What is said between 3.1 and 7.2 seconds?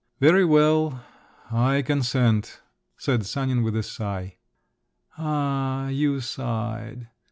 Sanin with a sigh. "Ah! You sighed!"